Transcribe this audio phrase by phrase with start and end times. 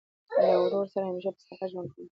[0.41, 2.05] له ورور سره همېشه په صداقت ژوند کوئ!